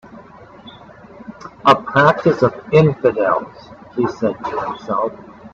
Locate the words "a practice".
1.63-2.41